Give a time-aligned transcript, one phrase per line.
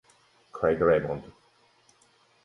[0.51, 1.21] Craig Raymond